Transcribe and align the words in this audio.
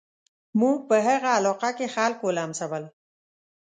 موږ 0.59 0.77
په 0.89 0.95
هغه 1.07 1.29
علاقه 1.37 1.69
کې 1.77 1.87
خلک 1.95 2.19
ولمسول. 2.23 2.83